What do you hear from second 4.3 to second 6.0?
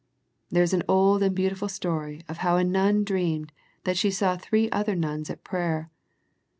three other nuns at prayer.